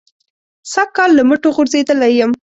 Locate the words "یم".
2.19-2.31